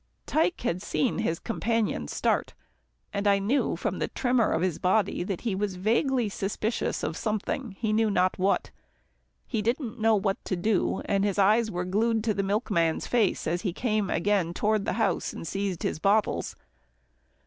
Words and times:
Tike 0.25 0.61
had 0.61 0.81
seen 0.81 1.19
his 1.19 1.37
companion's 1.37 2.11
start, 2.11 2.55
and 3.13 3.27
I 3.27 3.37
knew 3.37 3.75
from 3.75 3.99
the 3.99 4.07
tremor 4.07 4.49
of 4.51 4.63
his 4.63 4.79
body 4.79 5.21
that 5.21 5.41
he 5.41 5.53
was 5.53 5.75
vaguely 5.75 6.27
suspicious 6.27 7.03
of 7.03 7.15
something, 7.15 7.73
he 7.79 7.93
knew 7.93 8.09
not 8.09 8.39
what. 8.39 8.71
He 9.45 9.61
didn't 9.61 9.99
know 9.99 10.15
what 10.15 10.43
to 10.45 10.55
do, 10.55 11.03
and 11.05 11.23
his 11.23 11.37
eyes 11.37 11.69
were 11.69 11.85
glued 11.85 12.23
to 12.23 12.33
the 12.33 12.41
milkman's 12.41 13.05
face 13.05 13.45
as 13.45 13.61
he 13.61 13.73
came 13.73 14.09
again 14.09 14.55
toward 14.55 14.85
the 14.85 14.93
house 14.93 15.33
and 15.33 15.47
seized 15.47 15.83
his 15.83 15.99
bottles. 15.99 16.55